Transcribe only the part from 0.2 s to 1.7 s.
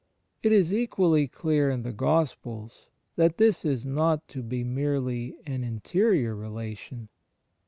It is equally clear